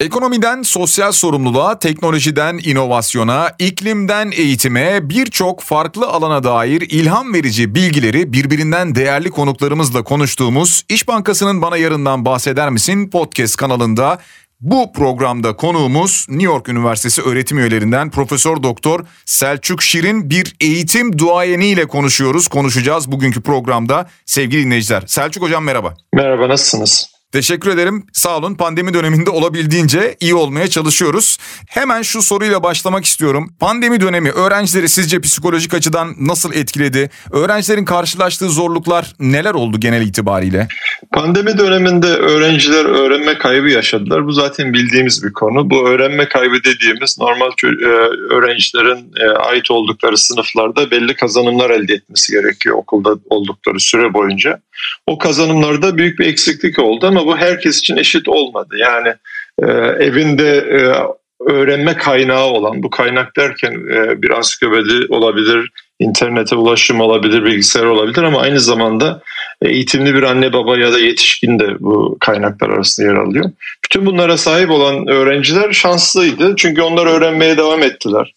[0.00, 8.94] Ekonomiden sosyal sorumluluğa, teknolojiden inovasyona, iklimden eğitime birçok farklı alana dair ilham verici bilgileri birbirinden
[8.94, 14.18] değerli konuklarımızla konuştuğumuz İş Bankası'nın Bana Yarından Bahseder Misin podcast kanalında
[14.60, 21.66] bu programda konuğumuz New York Üniversitesi öğretim üyelerinden Profesör Doktor Selçuk Şirin bir eğitim duayeni
[21.66, 22.48] ile konuşuyoruz.
[22.48, 25.02] Konuşacağız bugünkü programda sevgili dinleyiciler.
[25.06, 25.94] Selçuk hocam merhaba.
[26.14, 27.19] Merhaba nasılsınız?
[27.32, 28.06] Teşekkür ederim.
[28.12, 28.54] Sağ olun.
[28.54, 31.38] Pandemi döneminde olabildiğince iyi olmaya çalışıyoruz.
[31.68, 33.54] Hemen şu soruyla başlamak istiyorum.
[33.60, 37.10] Pandemi dönemi öğrencileri sizce psikolojik açıdan nasıl etkiledi?
[37.32, 40.68] Öğrencilerin karşılaştığı zorluklar neler oldu genel itibariyle?
[41.12, 44.26] Pandemi döneminde öğrenciler öğrenme kaybı yaşadılar.
[44.26, 45.70] Bu zaten bildiğimiz bir konu.
[45.70, 47.66] Bu öğrenme kaybı dediğimiz normal e,
[48.34, 54.60] öğrencilerin e, ait oldukları sınıflarda belli kazanımlar elde etmesi gerekiyor okulda oldukları süre boyunca.
[55.06, 58.76] O kazanımlarda büyük bir eksiklik oldu ama bu herkes için eşit olmadı.
[58.78, 59.14] Yani
[59.62, 59.66] e,
[60.04, 60.80] evinde e,
[61.50, 68.22] öğrenme kaynağı olan, bu kaynak derken e, bir ansiklopedi olabilir, internete ulaşım olabilir, bilgisayar olabilir
[68.22, 69.22] ama aynı zamanda
[69.62, 73.50] eğitimli bir anne baba ya da yetişkin de bu kaynaklar arasında yer alıyor.
[73.84, 78.34] Bütün bunlara sahip olan öğrenciler şanslıydı çünkü onlar öğrenmeye devam ettiler.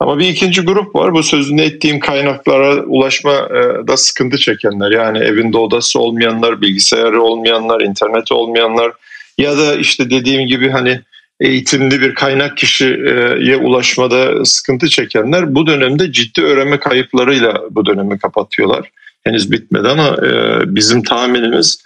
[0.00, 1.14] Ama bir ikinci grup var.
[1.14, 4.90] Bu sözünü ettiğim kaynaklara ulaşmada sıkıntı çekenler.
[4.90, 8.92] Yani evinde odası olmayanlar, bilgisayarı olmayanlar, interneti olmayanlar
[9.38, 11.00] ya da işte dediğim gibi hani
[11.40, 18.90] eğitimli bir kaynak kişiye ulaşmada sıkıntı çekenler bu dönemde ciddi öğrenme kayıplarıyla bu dönemi kapatıyorlar.
[19.24, 21.84] Henüz bitmedi ama e, bizim tahminimiz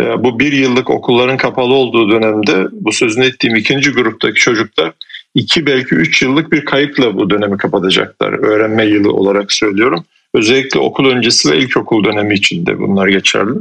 [0.00, 4.92] e, bu bir yıllık okulların kapalı olduğu dönemde bu sözünü ettiğim ikinci gruptaki çocuklar
[5.34, 8.32] iki belki üç yıllık bir kayıpla bu dönemi kapatacaklar.
[8.32, 10.04] Öğrenme yılı olarak söylüyorum.
[10.34, 13.54] Özellikle okul öncesi ve ilkokul dönemi için de bunlar geçerli.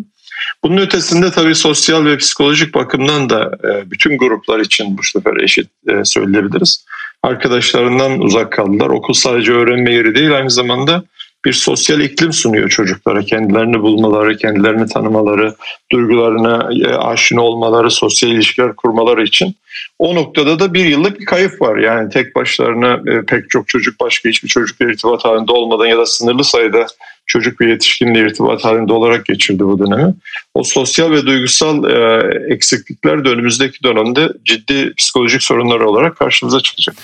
[0.64, 5.68] Bunun ötesinde tabii sosyal ve psikolojik bakımdan da e, bütün gruplar için bu sefer eşit
[5.90, 6.86] e, söyleyebiliriz.
[7.24, 8.88] Arkadaşlarından uzak kaldılar.
[8.88, 11.04] Okul sadece öğrenme yeri değil aynı zamanda
[11.46, 13.22] bir sosyal iklim sunuyor çocuklara.
[13.22, 15.56] Kendilerini bulmaları, kendilerini tanımaları,
[15.92, 19.56] duygularına e, aşina olmaları, sosyal ilişkiler kurmaları için.
[20.00, 21.78] O noktada da bir yıllık bir kayıp var.
[21.78, 26.06] Yani tek başlarına e, pek çok çocuk başka hiçbir çocukla irtibat halinde olmadan ya da
[26.06, 26.86] sınırlı sayıda
[27.26, 30.14] çocuk ve yetişkinle irtibat halinde olarak geçirdi bu dönemi.
[30.54, 36.96] O sosyal ve duygusal e, eksiklikler de önümüzdeki dönemde ciddi psikolojik sorunlar olarak karşımıza çıkacak.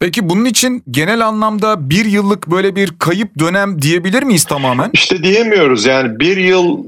[0.00, 4.90] Peki bunun için genel anlamda bir yıllık böyle bir kayıp dönem diyebilir miyiz tamamen?
[4.92, 6.78] İşte diyemiyoruz yani bir yıl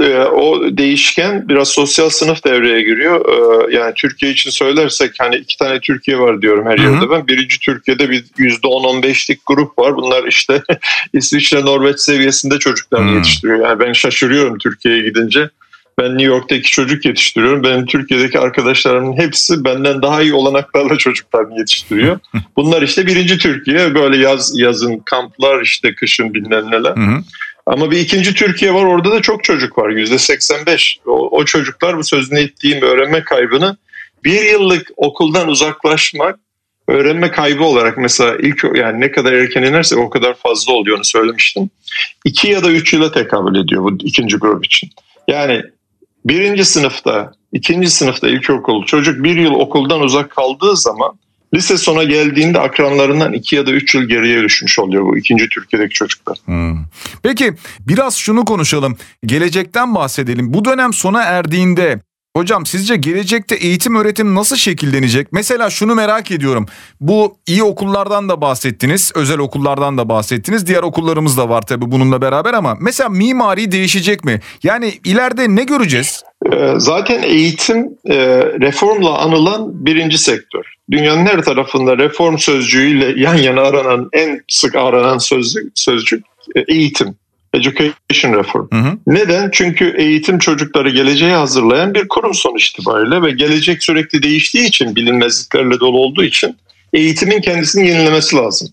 [0.00, 3.20] e, o değişken biraz sosyal sınıf devreye giriyor.
[3.28, 7.28] E, yani Türkiye için söylersek hani iki tane Türkiye var diyorum her yerde ben.
[7.28, 9.96] Birinci Türkiye'de bir %10-15'lik grup var.
[9.96, 10.62] Bunlar işte
[11.12, 13.16] İsviçre, Norveç seviyesinde çocuklar hmm.
[13.16, 13.68] yetiştiriyor.
[13.68, 15.50] Yani ben şaşırıyorum Türkiye'ye gidince.
[15.98, 17.64] Ben New York'ta iki çocuk yetiştiriyorum.
[17.64, 22.18] Benim Türkiye'deki arkadaşlarımın hepsi benden daha iyi olanaklarla çocuklarını yetiştiriyor.
[22.56, 23.94] Bunlar işte birinci Türkiye.
[23.94, 26.94] Böyle yaz yazın kamplar işte kışın bilmem neler.
[27.66, 30.98] Ama bir ikinci Türkiye var orada da çok çocuk var yüzde 85.
[31.06, 33.76] O, o çocuklar bu sözünü ettiğim öğrenme kaybını
[34.24, 36.38] bir yıllık okuldan uzaklaşmak
[36.88, 41.04] öğrenme kaybı olarak mesela ilk yani ne kadar erken inerse o kadar fazla oluyor onu
[41.04, 41.70] söylemiştim.
[42.24, 44.90] İki ya da üç yıla tekabül ediyor bu ikinci grup için.
[45.28, 45.62] Yani
[46.24, 51.18] birinci sınıfta, ikinci sınıfta ilkokul çocuk bir yıl okuldan uzak kaldığı zaman
[51.54, 55.94] lise sona geldiğinde akranlarından iki ya da üç yıl geriye düşmüş oluyor bu ikinci Türkiye'deki
[55.94, 56.38] çocuklar.
[56.44, 56.76] Hmm.
[57.22, 58.96] Peki biraz şunu konuşalım.
[59.26, 60.54] Gelecekten bahsedelim.
[60.54, 62.00] Bu dönem sona erdiğinde
[62.36, 65.32] Hocam sizce gelecekte eğitim öğretim nasıl şekillenecek?
[65.32, 66.66] Mesela şunu merak ediyorum.
[67.00, 70.66] Bu iyi okullardan da bahsettiniz, özel okullardan da bahsettiniz.
[70.66, 74.40] Diğer okullarımız da var tabii bununla beraber ama mesela mimari değişecek mi?
[74.62, 76.22] Yani ileride ne göreceğiz?
[76.52, 78.16] Ee, zaten eğitim e,
[78.60, 80.64] reformla anılan birinci sektör.
[80.90, 86.24] Dünyanın her tarafında reform sözcüğüyle yan yana aranan en sık aranan sözcük, sözcük
[86.56, 87.14] e, eğitim.
[87.54, 88.68] Education Reform.
[88.72, 88.98] Hı hı.
[89.06, 89.50] Neden?
[89.52, 95.80] Çünkü eğitim çocukları geleceğe hazırlayan bir kurum sonuç itibariyle ve gelecek sürekli değiştiği için bilinmezliklerle
[95.80, 96.56] dolu olduğu için
[96.92, 98.68] eğitimin kendisini yenilemesi lazım.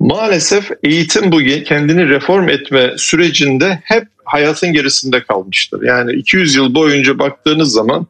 [0.00, 5.82] Maalesef eğitim bu kendini reform etme sürecinde hep hayatın gerisinde kalmıştır.
[5.82, 8.06] Yani 200 yıl boyunca baktığınız zaman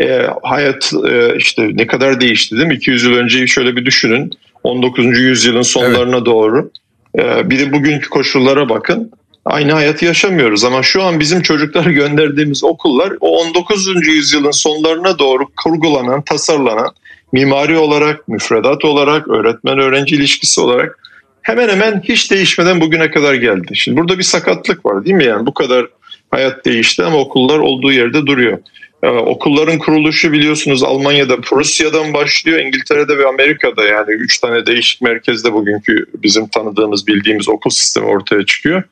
[0.00, 2.74] e, hayat e, işte ne kadar değişti değil mi?
[2.74, 4.30] 200 yıl önceyi şöyle bir düşünün.
[4.64, 5.18] 19.
[5.18, 6.26] yüzyılın sonlarına evet.
[6.26, 6.70] doğru.
[7.18, 9.10] E, bir de bugünkü koşullara bakın
[9.48, 14.06] aynı hayatı yaşamıyoruz ama şu an bizim çocukları gönderdiğimiz okullar o 19.
[14.06, 16.90] yüzyılın sonlarına doğru kurgulanan, tasarlanan
[17.32, 20.98] mimari olarak, müfredat olarak, öğretmen öğrenci ilişkisi olarak
[21.42, 23.76] hemen hemen hiç değişmeden bugüne kadar geldi.
[23.76, 25.86] Şimdi burada bir sakatlık var değil mi yani bu kadar
[26.30, 28.58] hayat değişti ama okullar olduğu yerde duruyor.
[29.02, 35.52] Ee, okulların kuruluşu biliyorsunuz Almanya'da, Prusya'dan başlıyor, İngiltere'de ve Amerika'da yani üç tane değişik merkezde
[35.52, 38.82] bugünkü bizim tanıdığımız, bildiğimiz okul sistemi ortaya çıkıyor.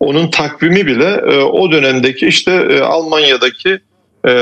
[0.00, 3.78] Onun takvimi bile e, o dönemdeki işte e, Almanya'daki
[4.28, 4.32] e,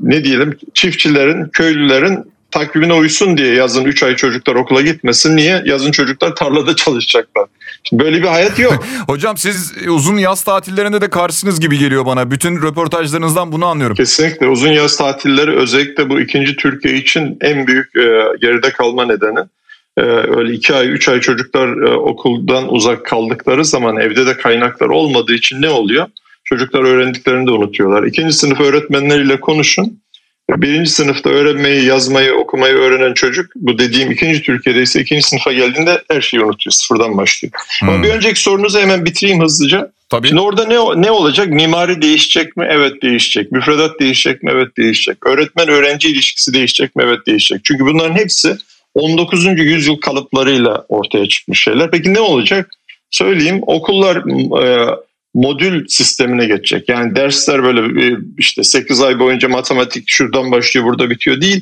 [0.00, 5.36] ne diyelim çiftçilerin, köylülerin takvimine uysun diye yazın 3 ay çocuklar okula gitmesin.
[5.36, 5.62] Niye?
[5.64, 7.46] Yazın çocuklar tarlada çalışacaklar.
[7.84, 8.84] Şimdi böyle bir hayat yok.
[9.06, 12.30] Hocam siz uzun yaz tatillerinde de karşısınız gibi geliyor bana.
[12.30, 13.96] Bütün röportajlarınızdan bunu anlıyorum.
[13.96, 18.00] Kesinlikle uzun yaz tatilleri özellikle bu ikinci Türkiye için en büyük e,
[18.40, 19.40] geride kalma nedeni.
[19.96, 24.88] E, öyle iki ay, üç ay çocuklar e, okuldan uzak kaldıkları zaman evde de kaynaklar
[24.88, 26.06] olmadığı için ne oluyor?
[26.44, 28.02] Çocuklar öğrendiklerini de unutuyorlar.
[28.02, 30.00] İkinci sınıf öğretmenleriyle konuşun
[30.56, 36.02] birinci sınıfta öğrenmeyi, yazmayı, okumayı öğrenen çocuk bu dediğim ikinci Türkiye'de ise ikinci sınıfa geldiğinde
[36.10, 36.72] her şeyi unutuyor.
[36.72, 37.52] Sıfırdan başlıyor.
[37.80, 37.88] Hmm.
[37.88, 39.92] Ama bir önceki sorunuzu hemen bitireyim hızlıca.
[40.08, 40.28] Tabii.
[40.28, 41.48] Şimdi orada ne ne olacak?
[41.48, 42.66] Mimari değişecek mi?
[42.70, 43.52] Evet değişecek.
[43.52, 44.50] Müfredat değişecek mi?
[44.54, 45.26] Evet değişecek.
[45.26, 47.02] Öğretmen öğrenci ilişkisi değişecek mi?
[47.06, 47.60] Evet değişecek.
[47.64, 48.56] Çünkü bunların hepsi
[48.94, 49.46] 19.
[49.46, 51.90] yüzyıl kalıplarıyla ortaya çıkmış şeyler.
[51.90, 52.70] Peki ne olacak?
[53.10, 54.16] Söyleyeyim okullar
[54.62, 54.96] e,
[55.34, 56.88] modül sistemine geçecek.
[56.88, 61.60] Yani dersler böyle işte 8 ay boyunca matematik şuradan başlıyor burada bitiyor değil.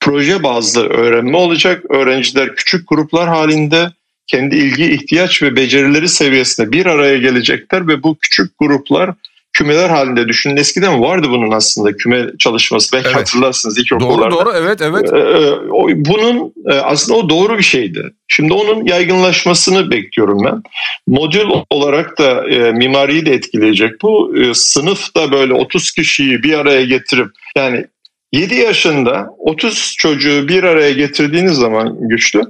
[0.00, 1.84] Proje bazlı öğrenme olacak.
[1.90, 3.90] Öğrenciler küçük gruplar halinde
[4.26, 9.10] kendi ilgi, ihtiyaç ve becerileri seviyesinde bir araya gelecekler ve bu küçük gruplar
[9.56, 10.56] kümeler halinde düşünün.
[10.56, 12.92] Eskiden vardı bunun aslında küme çalışması.
[12.92, 13.16] Belki evet.
[13.16, 14.30] hatırlarsınız ilk okullarda.
[14.30, 15.12] Doğru doğru evet evet.
[15.12, 15.56] Ee,
[15.96, 18.12] bunun e, aslında o doğru bir şeydi.
[18.28, 20.62] Şimdi onun yaygınlaşmasını bekliyorum ben.
[21.06, 24.02] Modül olarak da e, mimariyi de etkileyecek.
[24.02, 27.84] Bu e, sınıfta böyle 30 kişiyi bir araya getirip yani
[28.32, 32.42] 7 yaşında 30 çocuğu bir araya getirdiğiniz zaman güçlü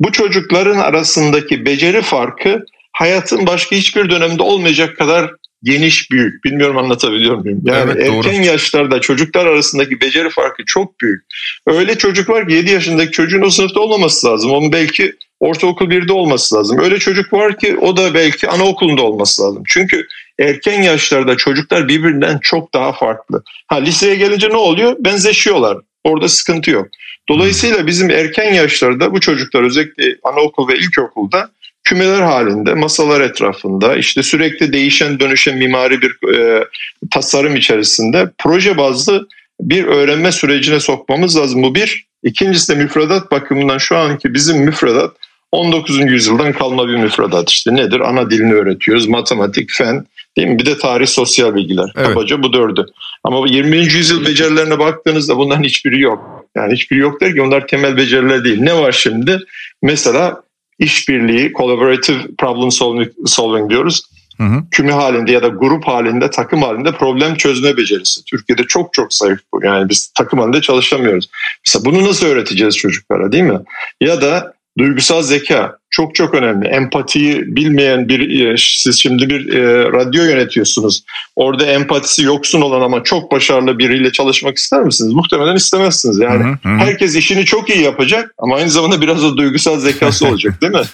[0.00, 5.30] bu çocukların arasındaki beceri farkı hayatın başka hiçbir dönemde olmayacak kadar
[5.62, 6.44] geniş büyük.
[6.44, 7.60] Bilmiyorum anlatabiliyor muyum?
[7.64, 8.46] Yani evet, erken doğru.
[8.46, 11.24] yaşlarda çocuklar arasındaki beceri farkı çok büyük.
[11.66, 14.50] Öyle çocuk var ki 7 yaşındaki çocuğun o sınıfta olmaması lazım.
[14.50, 16.78] Onun belki ortaokul 1'de olması lazım.
[16.78, 19.62] Öyle çocuk var ki o da belki anaokulunda olması lazım.
[19.66, 20.06] Çünkü
[20.38, 23.42] erken yaşlarda çocuklar birbirinden çok daha farklı.
[23.66, 24.96] Ha liseye gelince ne oluyor?
[24.98, 25.78] Benzeşiyorlar.
[26.04, 26.88] Orada sıkıntı yok.
[27.28, 31.50] Dolayısıyla bizim erken yaşlarda bu çocuklar özellikle anaokul ve ilkokulda
[31.90, 36.64] kümeler halinde masalar etrafında işte sürekli değişen dönüşen mimari bir e,
[37.10, 39.28] tasarım içerisinde proje bazlı
[39.60, 41.62] bir öğrenme sürecine sokmamız lazım.
[41.62, 42.06] Bu bir.
[42.22, 45.16] İkincisi de müfredat bakımından şu anki bizim müfredat
[45.52, 45.98] 19.
[45.98, 48.00] yüzyıldan kalma bir müfredat işte nedir?
[48.00, 50.06] Ana dilini öğretiyoruz, matematik, fen,
[50.36, 50.58] değil mi?
[50.58, 51.92] Bir de tarih, sosyal bilgiler.
[51.96, 52.08] Evet.
[52.08, 52.86] Kabaca bu dördü.
[53.24, 53.76] Ama 20.
[53.76, 56.44] yüzyıl becerilerine baktığınızda bunların hiçbiri yok.
[56.56, 58.60] Yani hiçbiri yok der ki onlar temel beceriler değil.
[58.60, 59.38] Ne var şimdi?
[59.82, 60.42] Mesela
[60.80, 64.02] işbirliği, collaborative problem solving, solving diyoruz.
[64.36, 64.62] Hı hı.
[64.70, 68.24] Küme halinde ya da grup halinde, takım halinde problem çözme becerisi.
[68.24, 69.64] Türkiye'de çok çok zayıf bu.
[69.64, 71.30] Yani biz takım halinde çalışamıyoruz.
[71.66, 73.58] Mesela bunu nasıl öğreteceğiz çocuklara değil mi?
[74.00, 76.68] Ya da duygusal zeka çok çok önemli.
[76.68, 81.04] Empatiyi bilmeyen bir e, siz şimdi bir e, radyo yönetiyorsunuz.
[81.36, 85.12] Orada empatisi yoksun olan ama çok başarılı biriyle çalışmak ister misiniz?
[85.12, 86.18] Muhtemelen istemezsiniz.
[86.18, 86.68] Yani hı hı.
[86.68, 90.80] herkes işini çok iyi yapacak ama aynı zamanda biraz da duygusal zekası olacak değil mi?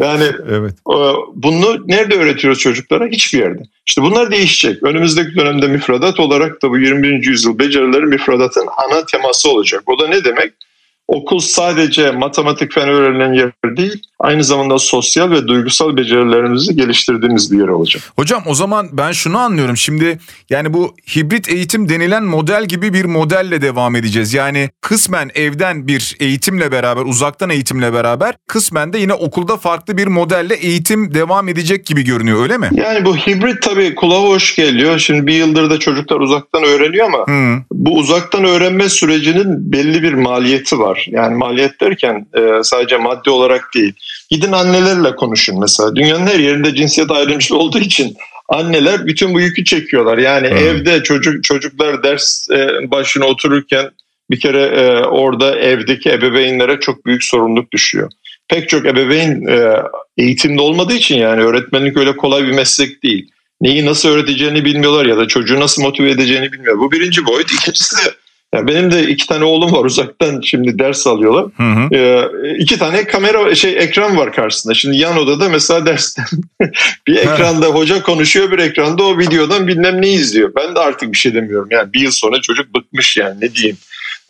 [0.00, 0.72] Yani evet.
[0.72, 0.96] e,
[1.34, 3.06] bunu nerede öğretiyoruz çocuklara?
[3.06, 3.62] Hiçbir yerde.
[3.86, 4.82] İşte bunlar değişecek.
[4.82, 7.26] Önümüzdeki dönemde müfredat olarak da bu 21.
[7.26, 9.82] yüzyıl becerileri müfredatın ana teması olacak.
[9.86, 10.52] O da ne demek?
[11.08, 17.58] Okul sadece matematik fen öğrenilen yer değil, aynı zamanda sosyal ve duygusal becerilerimizi geliştirdiğimiz bir
[17.58, 18.02] yer olacak.
[18.16, 19.76] Hocam o zaman ben şunu anlıyorum.
[19.76, 20.18] Şimdi
[20.50, 24.34] yani bu hibrit eğitim denilen model gibi bir modelle devam edeceğiz.
[24.34, 30.06] Yani kısmen evden bir eğitimle beraber, uzaktan eğitimle beraber kısmen de yine okulda farklı bir
[30.06, 32.70] modelle eğitim devam edecek gibi görünüyor öyle mi?
[32.72, 34.98] Yani bu hibrit tabii kulağa hoş geliyor.
[34.98, 37.62] Şimdi bir yıldır da çocuklar uzaktan öğreniyor ama hmm.
[37.72, 41.06] bu uzaktan öğrenme sürecinin belli bir maliyeti var.
[41.10, 43.92] Yani maliyet derken e, sadece maddi olarak değil.
[44.30, 45.96] Gidin annelerle konuşun mesela.
[45.96, 48.16] Dünyanın her yerinde cinsiyet ayrımcılığı olduğu için
[48.48, 50.18] anneler bütün bu yükü çekiyorlar.
[50.18, 50.56] Yani hmm.
[50.56, 53.90] evde çocuk çocuklar ders e, başına otururken
[54.30, 58.10] bir kere e, orada evdeki ebeveynlere çok büyük sorumluluk düşüyor.
[58.48, 59.82] Pek çok ebeveyn e,
[60.16, 63.30] eğitimde olmadığı için yani öğretmenlik öyle kolay bir meslek değil.
[63.60, 66.78] Neyi nasıl öğreteceğini bilmiyorlar ya da çocuğu nasıl motive edeceğini bilmiyor.
[66.78, 67.52] Bu birinci boyut.
[67.52, 68.10] İkincisi de
[68.54, 71.46] yani benim de iki tane oğlum var uzaktan şimdi ders alıyorlar.
[71.56, 71.94] Hı hı.
[71.94, 74.74] Ee, iki tane kamera şey ekran var karşısında.
[74.74, 76.26] Şimdi yan odada mesela dersten
[77.06, 80.52] bir ekranda hoca konuşuyor bir ekranda o videodan bilmem ne izliyor.
[80.56, 81.68] Ben de artık bir şey demiyorum.
[81.70, 83.76] Yani bir yıl sonra çocuk bıkmış yani ne diyeyim.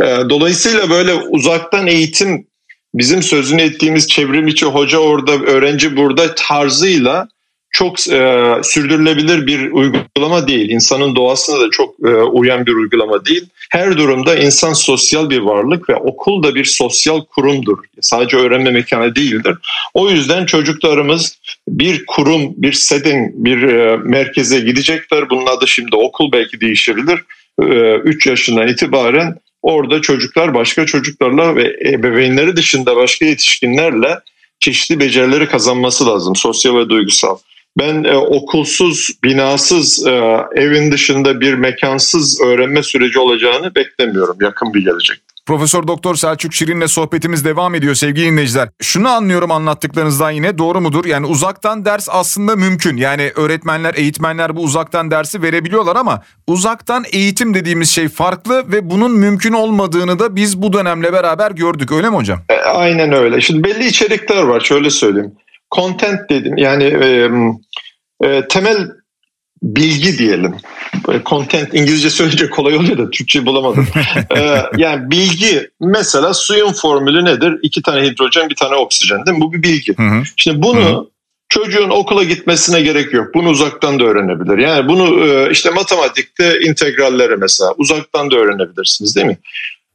[0.03, 2.47] Ee, dolayısıyla böyle uzaktan eğitim
[2.95, 7.29] bizim sözünü ettiğimiz çevrim içi hoca orada öğrenci burada tarzıyla
[7.77, 10.71] çok e, sürdürülebilir bir uygulama değil.
[10.71, 13.47] İnsanın doğasına da çok e, uyan bir uygulama değil.
[13.71, 17.79] Her durumda insan sosyal bir varlık ve okul da bir sosyal kurumdur.
[18.01, 19.57] Sadece öğrenme mekanı değildir.
[19.95, 25.31] O yüzden çocuklarımız bir kurum, bir setting, bir e, merkeze gidecekler.
[25.31, 27.25] Bunun adı şimdi okul belki değişebilir.
[27.59, 34.19] 3 e, yaşından itibaren orada çocuklar başka çocuklarla ve ebeveynleri dışında başka yetişkinlerle
[34.61, 37.37] çeşitli becerileri kazanması lazım sosyal ve duygusal.
[37.79, 40.11] Ben e, okulsuz, binasız, e,
[40.55, 45.19] evin dışında bir mekansız öğrenme süreci olacağını beklemiyorum yakın bir gelecek.
[45.47, 48.69] Profesör Doktor Selçuk Şirin'le sohbetimiz devam ediyor sevgili dinleyiciler.
[48.83, 51.05] Şunu anlıyorum anlattıklarınızdan yine doğru mudur?
[51.05, 52.97] Yani uzaktan ders aslında mümkün.
[52.97, 59.13] Yani öğretmenler, eğitmenler bu uzaktan dersi verebiliyorlar ama uzaktan eğitim dediğimiz şey farklı ve bunun
[59.13, 61.93] mümkün olmadığını da biz bu dönemle beraber gördük.
[61.93, 62.39] Öyle mi hocam?
[62.49, 63.41] E, aynen öyle.
[63.41, 65.33] Şimdi belli içerikler var şöyle söyleyeyim.
[65.75, 67.31] Content dedim yani e,
[68.25, 68.89] e, temel
[69.63, 70.57] bilgi diyelim.
[71.27, 73.89] Content İngilizce söyleyince kolay oluyor da Türkçe bulamadım.
[74.37, 77.55] ee, yani bilgi mesela suyun formülü nedir?
[77.63, 79.41] İki tane hidrojen bir tane oksijen değil mi?
[79.41, 79.95] Bu bir bilgi.
[79.97, 80.23] Hı hı.
[80.37, 81.07] Şimdi bunu hı hı.
[81.49, 83.35] çocuğun okula gitmesine gerek yok.
[83.35, 84.59] Bunu uzaktan da öğrenebilir.
[84.59, 89.39] Yani bunu işte matematikte integralleri mesela uzaktan da öğrenebilirsiniz değil mi?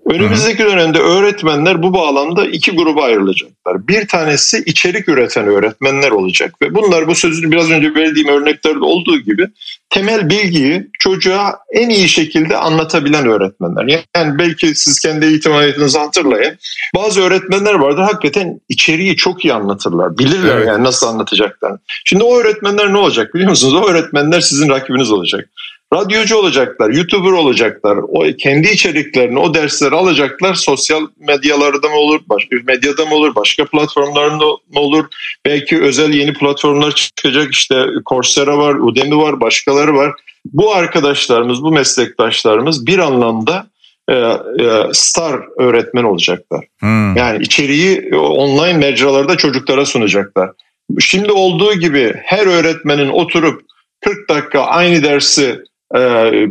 [0.06, 3.88] Önümüzdeki dönemde öğretmenler bu bağlamda iki gruba ayrılacaklar.
[3.88, 9.18] Bir tanesi içerik üreten öğretmenler olacak ve bunlar bu sözünü biraz önce verdiğim örneklerde olduğu
[9.18, 9.48] gibi
[9.90, 14.04] temel bilgiyi çocuğa en iyi şekilde anlatabilen öğretmenler.
[14.16, 16.58] Yani belki siz kendi eğitim hayatınızı hatırlayın.
[16.96, 20.18] Bazı öğretmenler vardır hakikaten içeriği çok iyi anlatırlar.
[20.18, 20.68] Bilirler evet.
[20.68, 21.74] yani nasıl anlatacaklar.
[22.06, 23.74] Şimdi o öğretmenler ne olacak biliyor musunuz?
[23.74, 25.50] O öğretmenler sizin rakibiniz olacak
[25.94, 27.98] radyocu olacaklar, YouTuber olacaklar.
[27.98, 30.54] O kendi içeriklerini, o dersleri alacaklar.
[30.54, 35.06] Sosyal medyalarda mı olur, başka medyada mı olur, başka platformlarında mı olur?
[35.46, 37.52] Belki özel yeni platformlar çıkacak.
[37.54, 40.14] İşte Coursera var, Udemy var, başkaları var.
[40.46, 43.68] Bu arkadaşlarımız, bu meslektaşlarımız bir anlamda
[44.10, 44.38] e, e,
[44.92, 46.66] star öğretmen olacaklar.
[46.80, 47.16] Hmm.
[47.16, 50.50] Yani içeriği online mecralarda çocuklara sunacaklar.
[51.00, 53.62] Şimdi olduğu gibi her öğretmenin oturup
[54.02, 55.60] 40 dakika aynı dersi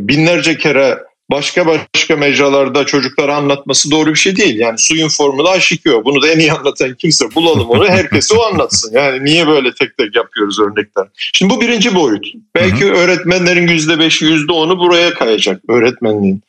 [0.07, 0.97] binlerce kere
[1.31, 4.59] başka başka mecralarda çocuklara anlatması doğru bir şey değil.
[4.59, 6.05] Yani suyun formülü aşikıyor.
[6.05, 7.89] Bunu da en iyi anlatan kimse bulalım onu.
[7.89, 8.93] Herkese o anlatsın.
[8.93, 11.07] Yani niye böyle tek tek yapıyoruz örnekler.
[11.33, 12.25] Şimdi bu birinci boyut.
[12.55, 12.93] Belki hı hı.
[12.93, 16.41] öğretmenlerin yüzde beşi yüzde onu buraya kayacak öğretmenliğin.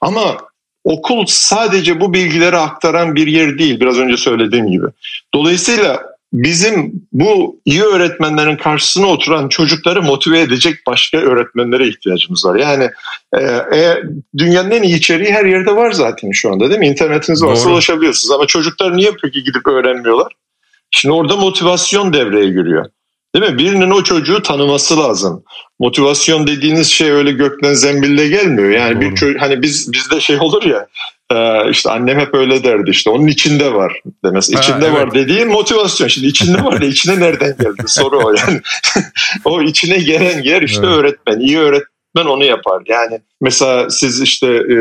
[0.00, 0.36] Ama
[0.84, 3.80] okul sadece bu bilgileri aktaran bir yer değil.
[3.80, 4.86] Biraz önce söylediğim gibi.
[5.34, 12.56] Dolayısıyla bizim bu iyi öğretmenlerin karşısına oturan çocukları motive edecek başka öğretmenlere ihtiyacımız var.
[12.56, 12.90] Yani
[13.34, 13.42] e,
[13.78, 14.02] e,
[14.38, 16.88] dünyanın en iyi içeriği her yerde var zaten şu anda değil mi?
[16.88, 17.72] İnternetiniz varsa Doğru.
[17.72, 20.32] ulaşabiliyorsunuz ama çocuklar niye peki gidip öğrenmiyorlar?
[20.90, 22.86] Şimdi orada motivasyon devreye giriyor.
[23.34, 23.58] Değil mi?
[23.58, 25.44] Birinin o çocuğu tanıması lazım.
[25.78, 28.70] Motivasyon dediğiniz şey öyle gökten zembille gelmiyor.
[28.70, 29.00] Yani Doğru.
[29.00, 30.86] bir çocuk hani biz bizde şey olur ya
[31.30, 34.52] ee, işte annem hep öyle derdi işte onun içinde var demesi.
[34.52, 34.94] İçinde ha, evet.
[34.94, 36.08] var dediğin motivasyon.
[36.08, 38.60] Şimdi içinde var da içine nereden geldi soru o yani.
[39.44, 40.96] o içine gelen yer işte evet.
[40.96, 41.40] öğretmen.
[41.40, 42.82] İyi öğretmen onu yapar.
[42.88, 44.76] Yani mesela siz işte e,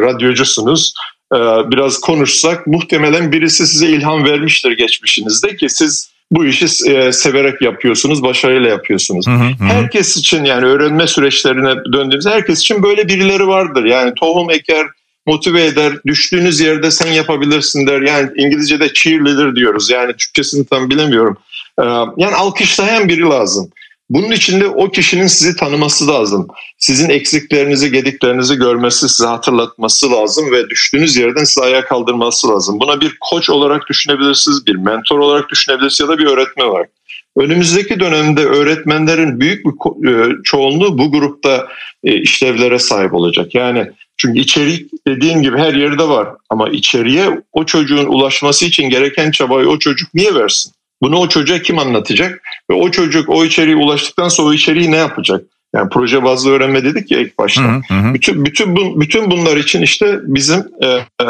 [0.00, 0.94] radyocusunuz
[1.34, 1.38] e,
[1.70, 8.22] biraz konuşsak muhtemelen birisi size ilham vermiştir geçmişinizde ki siz bu işi e, severek yapıyorsunuz,
[8.22, 9.26] başarıyla yapıyorsunuz.
[9.26, 9.50] Hı hı.
[9.60, 13.84] Herkes için yani öğrenme süreçlerine döndüğümüzde herkes için böyle birileri vardır.
[13.84, 14.86] Yani tohum eker,
[15.28, 15.92] motive eder.
[16.06, 18.00] Düştüğünüz yerde sen yapabilirsin der.
[18.00, 19.90] Yani İngilizce'de cheerleader diyoruz.
[19.90, 21.36] Yani Türkçesini tam bilemiyorum.
[21.80, 21.84] Ee,
[22.16, 23.70] yani alkışlayan biri lazım.
[24.10, 26.48] Bunun için de o kişinin sizi tanıması lazım.
[26.78, 32.80] Sizin eksiklerinizi, gediklerinizi görmesi, size hatırlatması lazım ve düştüğünüz yerden sizi ayağa kaldırması lazım.
[32.80, 36.90] Buna bir koç olarak düşünebilirsiniz, bir mentor olarak düşünebilirsiniz ya da bir öğretmen olarak.
[37.38, 41.68] Önümüzdeki dönemde öğretmenlerin büyük bir e, çoğunluğu bu grupta
[42.04, 43.54] e, işlevlere sahip olacak.
[43.54, 49.30] Yani çünkü içerik dediğin gibi her yerde var ama içeriye o çocuğun ulaşması için gereken
[49.30, 50.72] çabayı o çocuk niye versin?
[51.02, 52.42] Bunu o çocuğa kim anlatacak?
[52.70, 55.44] Ve o çocuk o içeriğe ulaştıktan sonra o içeriği ne yapacak?
[55.74, 57.62] Yani proje bazlı öğrenme dedik ya ilk başta.
[57.62, 58.14] Hı hı.
[58.14, 61.24] Bütün bütün bu, bütün bunlar için işte bizim e, e,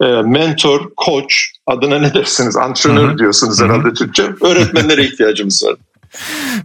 [0.00, 2.56] e mentor, koç adına ne dersiniz?
[2.56, 4.22] Antrenör diyorsunuz herhalde Türkçe.
[4.40, 5.76] Öğretmenlere ihtiyacımız var.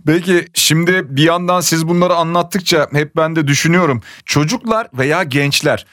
[0.05, 4.01] Peki şimdi bir yandan siz bunları anlattıkça hep ben de düşünüyorum.
[4.25, 5.85] Çocuklar veya gençler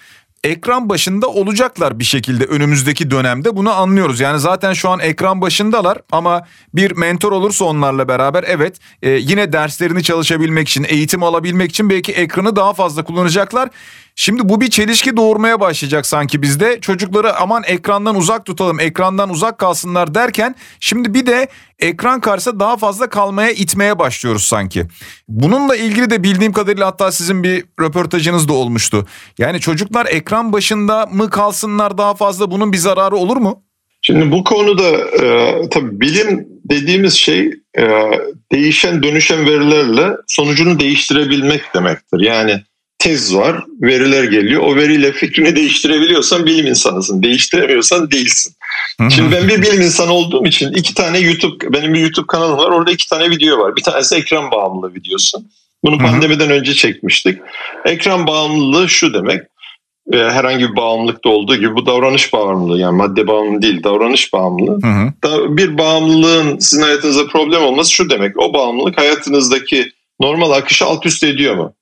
[0.46, 4.20] ekran başında olacaklar bir şekilde önümüzdeki dönemde bunu anlıyoruz.
[4.20, 9.52] Yani zaten şu an ekran başındalar ama bir mentor olursa onlarla beraber evet e, yine
[9.52, 13.68] derslerini çalışabilmek için eğitim alabilmek için belki ekranı daha fazla kullanacaklar.
[14.18, 16.80] Şimdi bu bir çelişki doğurmaya başlayacak sanki bizde.
[16.80, 22.76] Çocukları aman ekrandan uzak tutalım, ekrandan uzak kalsınlar derken şimdi bir de ekran karşısında daha
[22.76, 24.82] fazla kalmaya itmeye başlıyoruz sanki.
[25.28, 29.06] Bununla ilgili de bildiğim kadarıyla hatta sizin bir röportajınız da olmuştu.
[29.38, 33.62] Yani çocuklar ekran başında mı kalsınlar daha fazla bunun bir zararı olur mu?
[34.02, 34.90] Şimdi bu konuda
[35.24, 37.46] e, tabii bilim dediğimiz şey
[37.78, 37.84] e,
[38.52, 42.20] değişen dönüşen verilerle sonucunu değiştirebilmek demektir.
[42.20, 42.62] Yani
[43.06, 44.62] tez var, veriler geliyor.
[44.62, 47.22] O veriyle fikrini değiştirebiliyorsan bilim insanısın.
[47.22, 48.52] Değiştiremiyorsan değilsin.
[49.10, 52.70] Şimdi ben bir bilim insanı olduğum için iki tane YouTube, benim bir YouTube kanalım var.
[52.70, 53.76] Orada iki tane video var.
[53.76, 55.38] Bir tanesi ekran bağımlılığı videosu.
[55.84, 57.38] Bunu pandemiden önce çekmiştik.
[57.84, 59.42] Ekran bağımlılığı şu demek
[60.12, 64.78] e, herhangi bir bağımlılıkta olduğu gibi bu davranış bağımlılığı yani madde bağımlılığı değil davranış bağımlılığı.
[64.82, 65.56] Hı hı.
[65.56, 71.24] Bir bağımlılığın sizin hayatınızda problem olması şu demek o bağımlılık hayatınızdaki normal akışı alt üst
[71.24, 71.72] ediyor mu?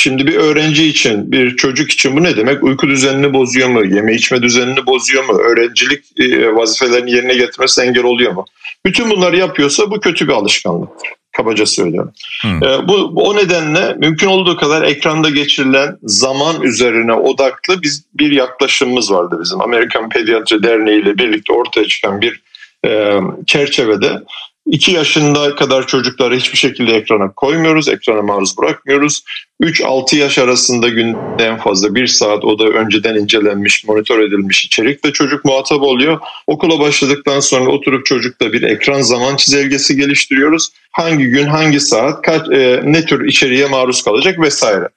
[0.00, 2.64] Şimdi bir öğrenci için, bir çocuk için bu ne demek?
[2.64, 3.84] Uyku düzenini bozuyor mu?
[3.84, 5.32] Yeme içme düzenini bozuyor mu?
[5.32, 8.44] Öğrencilik e, vazifelerini yerine getirmesi engel oluyor mu?
[8.86, 12.12] Bütün bunları yapıyorsa bu kötü bir alışkanlıktır kabaca söylüyorum.
[12.42, 12.64] Hmm.
[12.64, 19.12] E, bu o nedenle mümkün olduğu kadar ekranda geçirilen zaman üzerine odaklı biz bir yaklaşımımız
[19.12, 19.60] vardı bizim.
[19.60, 22.40] Amerikan Pediatri Derneği ile birlikte ortaya çıkan bir
[22.86, 24.22] e, çerçevede
[24.68, 29.22] 2 yaşında kadar çocukları hiçbir şekilde ekrana koymuyoruz, ekrana maruz bırakmıyoruz.
[29.62, 35.12] 3-6 yaş arasında günde en fazla bir saat o da önceden incelenmiş, monitör edilmiş içerikle
[35.12, 36.20] çocuk muhatap oluyor.
[36.46, 40.68] Okula başladıktan sonra oturup çocukla bir ekran zaman çizelgesi geliştiriyoruz.
[40.92, 44.88] Hangi gün, hangi saat, kaç, e, ne tür içeriğe maruz kalacak vesaire.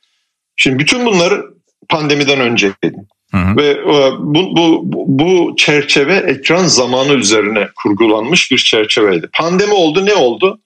[0.56, 1.46] Şimdi bütün bunları
[1.90, 2.94] pandemiden önceydi.
[3.32, 3.58] Hı hı.
[3.58, 9.30] Ve e, bu, bu, bu çerçeve ekran zamanı üzerine kurgulanmış bir çerçeveydi.
[9.34, 10.60] Pandemi oldu ne oldu?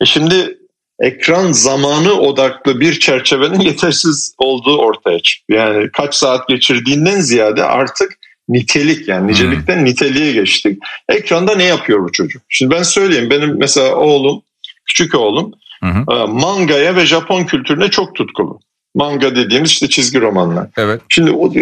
[0.00, 0.58] E şimdi
[1.00, 5.52] ekran zamanı odaklı bir çerçevenin yetersiz olduğu ortaya çıktı.
[5.52, 9.84] Yani kaç saat geçirdiğinden ziyade artık nitelik yani nicelikten hmm.
[9.84, 10.82] niteliğe geçtik.
[11.08, 12.42] Ekranda ne yapıyor bu çocuk?
[12.48, 14.42] Şimdi ben söyleyeyim benim mesela oğlum,
[14.86, 15.52] küçük oğlum
[15.82, 18.60] hı mangaya ve Japon kültürüne çok tutkulu
[18.94, 20.66] manga dediğimiz işte çizgi romanlar.
[20.76, 21.00] Evet.
[21.08, 21.52] Şimdi o